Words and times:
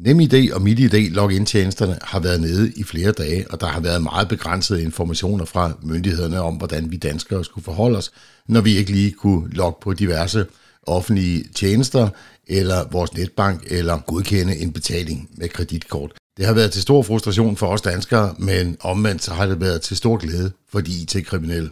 NemID 0.00 0.52
og 0.52 0.62
MitID 0.62 1.10
login-tjenesterne 1.10 1.98
har 2.02 2.20
været 2.20 2.40
nede 2.40 2.72
i 2.76 2.84
flere 2.84 3.12
dage, 3.12 3.46
og 3.50 3.60
der 3.60 3.66
har 3.66 3.80
været 3.80 4.02
meget 4.02 4.28
begrænsede 4.28 4.82
informationer 4.82 5.44
fra 5.44 5.72
myndighederne 5.82 6.40
om, 6.40 6.54
hvordan 6.54 6.90
vi 6.90 6.96
danskere 6.96 7.44
skulle 7.44 7.64
forholde 7.64 7.98
os, 7.98 8.10
når 8.46 8.60
vi 8.60 8.76
ikke 8.76 8.92
lige 8.92 9.12
kunne 9.12 9.50
logge 9.50 9.78
på 9.82 9.92
diverse 9.92 10.46
offentlige 10.86 11.44
tjenester, 11.54 12.08
eller 12.46 12.88
vores 12.90 13.14
netbank, 13.14 13.64
eller 13.66 13.98
godkende 14.06 14.56
en 14.56 14.72
betaling 14.72 15.28
med 15.36 15.48
kreditkort. 15.48 16.12
Det 16.36 16.46
har 16.46 16.52
været 16.52 16.72
til 16.72 16.82
stor 16.82 17.02
frustration 17.02 17.56
for 17.56 17.66
os 17.66 17.82
danskere, 17.82 18.34
men 18.38 18.76
omvendt 18.80 19.24
så 19.24 19.32
har 19.32 19.46
det 19.46 19.60
været 19.60 19.80
til 19.80 19.96
stor 19.96 20.16
glæde 20.16 20.52
for 20.72 20.80
de 20.80 20.92
IT-kriminelle. 20.92 21.70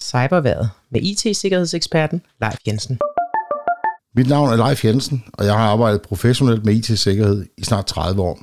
Cyberværet 0.00 0.70
med 0.90 1.00
IT-sikkerhedseksperten 1.02 2.22
Leif 2.40 2.56
Jensen. 2.66 2.98
Mit 4.16 4.28
navn 4.28 4.52
er 4.52 4.56
Leif 4.56 4.84
Jensen, 4.84 5.24
og 5.32 5.46
jeg 5.46 5.54
har 5.54 5.60
arbejdet 5.60 6.02
professionelt 6.02 6.64
med 6.64 6.74
IT-sikkerhed 6.74 7.46
i 7.58 7.64
snart 7.64 7.86
30 7.86 8.22
år. 8.22 8.40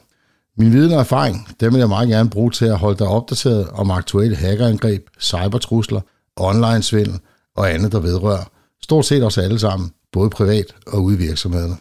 Min 0.58 0.72
viden 0.74 0.92
og 0.92 1.00
erfaring, 1.00 1.48
dem 1.60 1.74
vil 1.74 1.80
jeg 1.80 1.90
meget 1.90 2.10
gerne 2.10 2.30
bruge 2.30 2.52
til 2.52 2.66
at 2.66 2.78
holde 2.78 3.00
dig 3.00 3.08
opdateret 3.08 3.70
om 3.70 3.92
aktuelle 3.92 4.36
hackerangreb, 4.36 5.08
cybertrusler, 5.20 6.02
online-svindel 6.36 7.20
og 7.56 7.74
andet, 7.74 7.92
der 7.92 8.00
vedrører 8.00 8.44
stort 8.82 9.06
set 9.06 9.24
os 9.24 9.38
alle 9.38 9.60
sammen, 9.60 9.92
både 10.12 10.30
privat 10.30 10.76
og 10.88 11.04
ude 11.04 11.16
i 11.16 11.18
virksomhederne. 11.18 11.76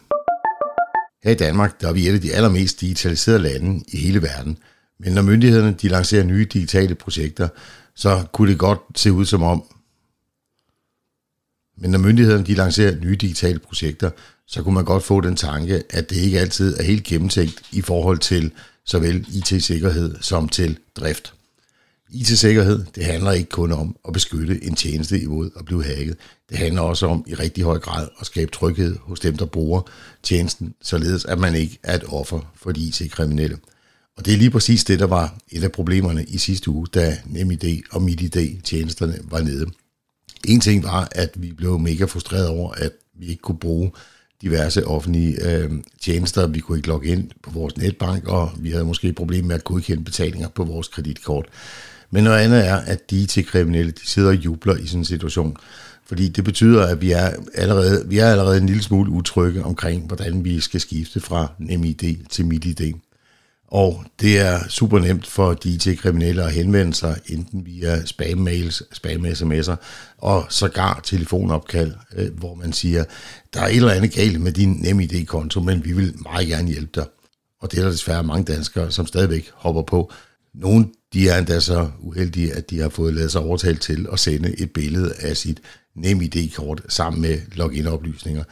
Her 1.23 1.31
i 1.31 1.35
Danmark 1.35 1.81
der 1.81 1.87
er 1.87 1.93
vi 1.93 2.07
et 2.07 2.13
af 2.13 2.21
de 2.21 2.33
allermest 2.33 2.81
digitaliserede 2.81 3.39
lande 3.39 3.83
i 3.87 3.97
hele 3.97 4.21
verden, 4.21 4.57
men 4.99 5.13
når 5.13 5.21
myndighederne 5.21 5.75
de 5.81 5.87
lancerer 5.87 6.23
nye 6.23 6.47
digitale 6.53 6.95
projekter, 6.95 7.47
så 7.95 8.23
kunne 8.33 8.51
det 8.51 8.59
godt 8.59 8.79
se 8.95 9.11
ud 9.11 9.25
som 9.25 9.43
om, 9.43 9.63
men 11.77 11.91
når 11.91 11.99
myndighederne 11.99 12.45
de 12.45 12.53
lancerer 12.53 12.95
nye 12.95 13.15
digitale 13.15 13.59
projekter, 13.59 14.09
så 14.47 14.63
kunne 14.63 14.73
man 14.73 14.85
godt 14.85 15.03
få 15.03 15.21
den 15.21 15.35
tanke, 15.35 15.83
at 15.89 16.09
det 16.09 16.15
ikke 16.15 16.39
altid 16.39 16.77
er 16.77 16.83
helt 16.83 17.03
gennemtænkt 17.03 17.61
i 17.71 17.81
forhold 17.81 18.19
til 18.19 18.51
såvel 18.85 19.25
IT-sikkerhed 19.29 20.15
som 20.21 20.49
til 20.49 20.77
drift. 20.95 21.33
IT-sikkerhed, 22.09 22.85
det 22.95 23.05
handler 23.05 23.31
ikke 23.31 23.49
kun 23.49 23.71
om 23.71 23.95
at 24.07 24.13
beskytte 24.13 24.63
en 24.63 24.75
tjeneste 24.75 25.21
imod 25.21 25.49
at 25.59 25.65
blive 25.65 25.83
hacket. 25.83 26.17
Det 26.49 26.57
handler 26.57 26.81
også 26.81 27.07
om 27.07 27.25
i 27.27 27.33
rigtig 27.33 27.63
høj 27.63 27.79
grad 27.79 28.07
at 28.19 28.25
skabe 28.25 28.51
tryghed 28.51 28.95
hos 29.01 29.19
dem, 29.19 29.37
der 29.37 29.45
bruger 29.45 29.81
tjenesten, 30.23 30.73
således 30.81 31.25
at 31.25 31.39
man 31.39 31.55
ikke 31.55 31.79
er 31.83 31.95
et 31.95 32.03
offer 32.07 32.53
for 32.55 32.71
de 32.71 32.81
IT-kriminelle. 32.81 33.57
Og 34.17 34.25
det 34.25 34.33
er 34.33 34.37
lige 34.37 34.51
præcis 34.51 34.83
det, 34.83 34.99
der 34.99 35.07
var 35.07 35.37
et 35.51 35.63
af 35.63 35.71
problemerne 35.71 36.25
i 36.25 36.37
sidste 36.37 36.69
uge, 36.69 36.87
da 36.93 37.17
NemID 37.25 37.81
og 37.91 38.01
MitID-tjenesterne 38.01 39.19
var 39.23 39.41
nede. 39.41 39.65
En 40.43 40.59
ting 40.59 40.83
var, 40.83 41.07
at 41.11 41.29
vi 41.35 41.53
blev 41.53 41.79
mega 41.79 42.05
frustreret 42.05 42.47
over, 42.47 42.71
at 42.71 42.91
vi 43.19 43.25
ikke 43.25 43.41
kunne 43.41 43.59
bruge 43.59 43.91
diverse 44.41 44.87
offentlige 44.87 45.49
øh, 45.49 45.71
tjenester. 46.01 46.47
Vi 46.47 46.59
kunne 46.59 46.77
ikke 46.77 46.87
logge 46.87 47.07
ind 47.07 47.29
på 47.43 47.51
vores 47.51 47.77
netbank, 47.77 48.27
og 48.27 48.51
vi 48.59 48.71
havde 48.71 48.85
måske 48.85 49.07
et 49.07 49.15
problem 49.15 49.45
med 49.45 49.55
at 49.55 49.63
godkende 49.63 50.03
betalinger 50.03 50.47
på 50.47 50.63
vores 50.63 50.87
kreditkort. 50.87 51.45
Men 52.11 52.23
noget 52.23 52.37
andet 52.37 52.67
er, 52.67 52.75
at 52.75 53.11
de 53.11 53.23
IT-kriminelle, 53.23 53.91
de 53.91 54.07
sidder 54.07 54.29
og 54.29 54.35
jubler 54.35 54.75
i 54.75 54.87
sådan 54.87 55.01
en 55.01 55.05
situation. 55.05 55.57
Fordi 56.05 56.29
det 56.29 56.43
betyder, 56.43 56.85
at 56.85 57.01
vi 57.01 57.11
er 57.11 57.31
allerede, 57.53 58.05
vi 58.07 58.17
er 58.17 58.27
allerede 58.27 58.57
en 58.57 58.65
lille 58.65 58.83
smule 58.83 59.11
utrygge 59.11 59.63
omkring, 59.63 60.07
hvordan 60.07 60.45
vi 60.45 60.59
skal 60.59 60.79
skifte 60.79 61.19
fra 61.19 61.51
NemID 61.59 62.25
til 62.29 62.45
MitID. 62.45 62.93
Og 63.67 64.05
det 64.21 64.39
er 64.39 64.67
super 64.69 64.99
nemt 64.99 65.27
for 65.27 65.53
de 65.53 65.69
IT-kriminelle 65.69 66.43
at 66.43 66.51
henvende 66.51 66.93
sig, 66.93 67.19
enten 67.27 67.65
via 67.65 68.01
spam-mails, 68.05 68.81
spam-sms'er 68.93 69.75
og 70.17 70.45
sågar 70.49 70.99
telefonopkald, 71.03 71.93
øh, 72.15 72.37
hvor 72.37 72.55
man 72.55 72.73
siger, 72.73 73.03
der 73.53 73.61
er 73.61 73.67
et 73.67 73.75
eller 73.75 73.91
andet 73.91 74.13
galt 74.13 74.41
med 74.41 74.51
din 74.51 74.73
NemID-konto, 74.73 75.59
men 75.59 75.85
vi 75.85 75.91
vil 75.91 76.15
meget 76.23 76.47
gerne 76.47 76.67
hjælpe 76.67 76.91
dig. 76.95 77.05
Og 77.61 77.71
det 77.71 77.79
er 77.79 77.83
der 77.83 77.91
desværre 77.91 78.23
mange 78.23 78.53
danskere, 78.53 78.91
som 78.91 79.07
stadigvæk 79.07 79.51
hopper 79.53 79.81
på. 79.81 80.11
Nogle 80.53 80.85
de 81.13 81.29
er 81.29 81.37
endda 81.37 81.59
så 81.59 81.89
uheldige, 81.99 82.53
at 82.53 82.69
de 82.69 82.79
har 82.79 82.89
fået 82.89 83.13
lavet 83.13 83.31
sig 83.31 83.41
overtalt 83.41 83.81
til 83.81 84.07
at 84.11 84.19
sende 84.19 84.59
et 84.59 84.71
billede 84.71 85.13
af 85.19 85.37
sit 85.37 85.61
NemID-kort 85.95 86.81
sammen 86.89 87.21
med 87.21 87.41
login-oplysninger. 87.51 88.43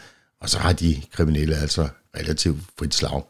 Og 0.42 0.50
så 0.50 0.60
har 0.60 0.74
de 0.74 1.02
kriminelle 1.12 1.56
altså 1.56 1.88
relativt 2.18 2.60
frit 2.80 2.96
slag. 2.96 3.22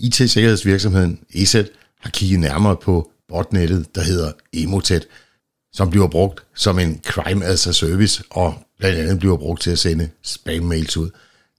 IT-sikkerhedsvirksomheden 0.00 1.18
ESET 1.34 1.70
har 2.00 2.10
kigget 2.10 2.40
nærmere 2.40 2.76
på 2.76 3.10
botnettet, 3.28 3.94
der 3.94 4.02
hedder 4.02 4.32
Emotet, 4.52 5.06
som 5.72 5.90
bliver 5.90 6.08
brugt 6.08 6.42
som 6.54 6.78
en 6.78 7.00
crime 7.04 7.44
as 7.44 7.66
a 7.66 7.72
service, 7.72 8.22
og 8.30 8.54
blandt 8.78 8.98
andet 8.98 9.18
bliver 9.18 9.36
brugt 9.36 9.62
til 9.62 9.70
at 9.70 9.78
sende 9.78 10.10
spam-mails 10.22 10.96
ud. 10.96 11.10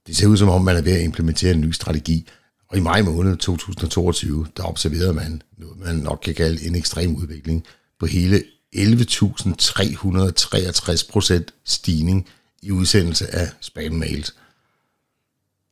Det 0.06 0.16
ser 0.16 0.26
ud 0.26 0.36
som 0.36 0.48
om, 0.48 0.62
man 0.62 0.76
er 0.76 0.80
ved 0.80 0.92
at 0.92 1.02
implementere 1.02 1.52
en 1.52 1.60
ny 1.60 1.70
strategi, 1.70 2.28
og 2.68 2.76
i 2.76 2.80
maj 2.80 3.02
måned 3.02 3.36
2022, 3.36 4.46
der 4.56 4.62
observerede 4.62 5.12
man 5.12 5.42
noget, 5.58 5.78
man 5.78 5.96
nok 5.96 6.18
kan 6.22 6.34
kalde 6.34 6.66
en 6.66 6.74
ekstrem 6.74 7.16
udvikling 7.16 7.64
på 8.00 8.06
hele 8.06 8.42
11.363 8.76 11.10
procent 11.10 11.54
stigning 11.64 12.28
i 12.62 12.70
udsendelse 12.70 13.34
af 13.34 13.48
spam-mails. 13.60 14.34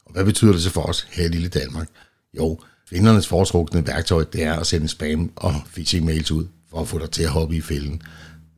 Og 0.07 0.13
hvad 0.13 0.25
betyder 0.25 0.53
det 0.53 0.63
så 0.63 0.71
for 0.71 0.83
os 0.83 1.07
her 1.11 1.25
i 1.25 1.29
lille 1.29 1.49
Danmark? 1.49 1.89
Jo, 2.37 2.59
findernes 2.89 3.27
foretrukne 3.27 3.87
værktøj, 3.87 4.25
det 4.33 4.43
er 4.43 4.55
at 4.55 4.67
sende 4.67 4.89
spam 4.89 5.33
og 5.37 5.55
phishing-mails 5.55 6.33
ud, 6.33 6.47
for 6.71 6.81
at 6.81 6.89
få 6.89 6.99
dig 6.99 7.11
til 7.11 7.22
at 7.22 7.31
hoppe 7.31 7.56
i 7.56 7.61
fælden. 7.61 8.03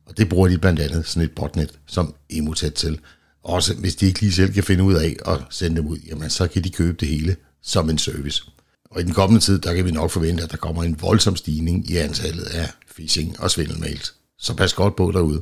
Og 0.05 0.17
det 0.17 0.29
bruger 0.29 0.47
de 0.47 0.57
blandt 0.57 0.79
andet 0.79 1.07
sådan 1.07 1.23
et 1.23 1.35
botnet 1.35 1.79
som 1.87 2.13
Emotet 2.29 2.73
til. 2.73 2.99
Også 3.43 3.73
hvis 3.73 3.95
de 3.95 4.05
ikke 4.05 4.21
lige 4.21 4.31
selv 4.31 4.53
kan 4.53 4.63
finde 4.63 4.83
ud 4.83 4.93
af 4.93 5.15
at 5.25 5.39
sende 5.49 5.77
dem 5.77 5.87
ud, 5.87 5.97
jamen 6.07 6.29
så 6.29 6.47
kan 6.47 6.63
de 6.63 6.69
købe 6.69 6.97
det 6.99 7.07
hele 7.07 7.35
som 7.61 7.89
en 7.89 7.97
service. 7.97 8.43
Og 8.91 9.01
i 9.01 9.03
den 9.03 9.13
kommende 9.13 9.45
tid, 9.45 9.59
der 9.59 9.73
kan 9.73 9.85
vi 9.85 9.91
nok 9.91 10.11
forvente, 10.11 10.43
at 10.43 10.51
der 10.51 10.57
kommer 10.57 10.83
en 10.83 11.01
voldsom 11.01 11.35
stigning 11.35 11.91
i 11.91 11.97
antallet 11.97 12.43
af 12.43 12.69
phishing 12.95 13.39
og 13.39 13.51
svindelmails. 13.51 14.13
Så 14.39 14.53
pas 14.55 14.73
godt 14.73 14.95
på 14.95 15.11
derude. 15.11 15.41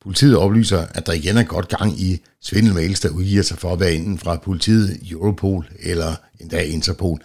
Politiet 0.00 0.36
oplyser, 0.36 0.78
at 0.78 1.06
der 1.06 1.12
igen 1.12 1.36
er 1.36 1.42
godt 1.42 1.68
gang 1.68 2.00
i 2.00 2.22
svindelmails, 2.42 3.00
der 3.00 3.08
udgiver 3.08 3.42
sig 3.42 3.58
for 3.58 3.72
at 3.72 3.80
være 3.80 3.94
enten 3.94 4.18
fra 4.18 4.36
politiet, 4.36 5.10
Europol 5.10 5.68
eller 5.78 6.16
endda 6.40 6.62
Interpol. 6.62 7.20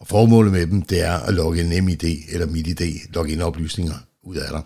Og 0.00 0.08
formålet 0.08 0.52
med 0.52 0.66
dem, 0.66 0.82
det 0.82 1.02
er 1.04 1.12
at 1.12 1.34
logge 1.34 1.60
en 1.60 1.68
NemID 1.68 2.04
eller 2.32 2.46
MitID 2.46 2.98
login-oplysninger 3.14 3.94
ud 4.22 4.36
af 4.36 4.50
dig. 4.50 4.62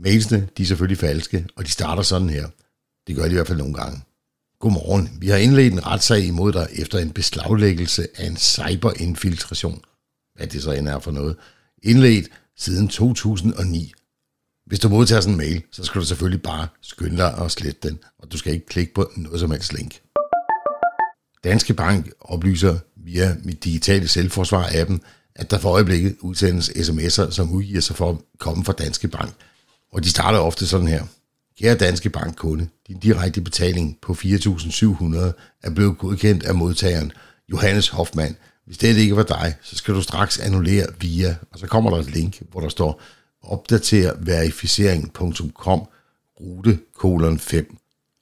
Mailsene, 0.00 0.48
de 0.58 0.62
er 0.62 0.66
selvfølgelig 0.66 0.98
falske, 0.98 1.46
og 1.56 1.64
de 1.64 1.70
starter 1.70 2.02
sådan 2.02 2.30
her. 2.30 2.48
Det 3.06 3.16
gør 3.16 3.22
de 3.22 3.30
i 3.30 3.34
hvert 3.34 3.46
fald 3.46 3.58
nogle 3.58 3.74
gange. 3.74 4.00
Godmorgen. 4.60 5.08
Vi 5.20 5.28
har 5.28 5.36
indledt 5.36 5.72
en 5.72 5.86
retssag 5.86 6.24
imod 6.24 6.52
dig 6.52 6.68
efter 6.72 6.98
en 6.98 7.10
beslaglæggelse 7.10 8.06
af 8.16 8.26
en 8.26 8.36
cyberinfiltration. 8.36 9.80
Hvad 10.34 10.46
det 10.46 10.62
så 10.62 10.72
end 10.72 10.88
er 10.88 10.98
for 10.98 11.10
noget. 11.10 11.36
Indledt 11.82 12.28
siden 12.56 12.88
2009. 12.88 13.92
Hvis 14.66 14.78
du 14.78 14.88
modtager 14.88 15.20
sådan 15.20 15.34
en 15.34 15.38
mail, 15.38 15.62
så 15.72 15.84
skal 15.84 16.00
du 16.00 16.06
selvfølgelig 16.06 16.42
bare 16.42 16.66
skynde 16.80 17.16
dig 17.16 17.34
og 17.34 17.50
slette 17.50 17.88
den, 17.88 17.98
og 18.18 18.32
du 18.32 18.38
skal 18.38 18.52
ikke 18.52 18.66
klikke 18.66 18.94
på 18.94 19.10
noget 19.16 19.40
som 19.40 19.50
helst 19.50 19.72
link. 19.72 20.00
Danske 21.44 21.74
Bank 21.74 22.10
oplyser 22.20 22.78
via 22.96 23.36
mit 23.44 23.64
digitale 23.64 24.06
selvforsvar-appen, 24.06 24.98
at 25.34 25.50
der 25.50 25.58
for 25.58 25.70
øjeblikket 25.70 26.16
udsendes 26.20 26.68
sms'er, 26.68 27.30
som 27.30 27.52
udgiver 27.52 27.80
sig 27.80 27.96
for 27.96 28.10
at 28.10 28.16
komme 28.38 28.64
fra 28.64 28.72
Danske 28.72 29.08
Bank. 29.08 29.34
Og 29.92 30.04
de 30.04 30.10
starter 30.10 30.38
ofte 30.38 30.66
sådan 30.66 30.88
her. 30.88 31.04
Kære 31.58 31.74
Danske 31.74 32.10
Bankkunde, 32.10 32.68
din 32.88 32.98
direkte 32.98 33.40
betaling 33.40 33.98
på 34.02 34.12
4.700 34.12 35.16
er 35.62 35.70
blevet 35.74 35.98
godkendt 35.98 36.44
af 36.44 36.54
modtageren 36.54 37.12
Johannes 37.50 37.88
Hoffmann. 37.88 38.36
Hvis 38.66 38.78
det 38.78 38.96
ikke 38.96 39.16
var 39.16 39.22
dig, 39.22 39.54
så 39.62 39.76
skal 39.76 39.94
du 39.94 40.02
straks 40.02 40.38
annullere 40.38 40.86
via, 41.00 41.36
og 41.52 41.58
så 41.58 41.66
kommer 41.66 41.90
der 41.90 41.98
et 41.98 42.10
link, 42.10 42.42
hvor 42.50 42.60
der 42.60 42.68
står 42.68 43.02
opdater 43.52 44.12
verificering.com 44.20 45.80
rute 46.40 46.78
kolon 46.94 47.38
5. 47.38 47.76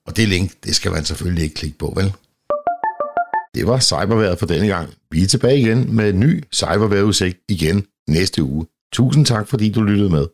Og 0.07 0.17
det 0.17 0.29
link, 0.29 0.53
det 0.65 0.75
skal 0.75 0.93
man 0.93 1.05
selvfølgelig 1.05 1.45
ikke 1.45 1.55
klikke 1.55 1.79
på, 1.79 1.93
vel? 1.97 2.13
Det 3.55 3.67
var 3.67 3.81
cyberværet 3.81 4.39
for 4.39 4.47
denne 4.47 4.67
gang. 4.67 4.91
Vi 5.11 5.23
er 5.23 5.27
tilbage 5.27 5.59
igen 5.59 5.97
med 5.97 6.11
en 6.11 6.21
ny 6.21 6.45
cyberværetudsigt 6.53 7.39
igen 7.49 7.85
næste 8.09 8.43
uge. 8.43 8.67
Tusind 8.93 9.27
tak, 9.27 9.49
fordi 9.49 9.71
du 9.71 9.83
lyttede 9.83 10.11
med. 10.11 10.27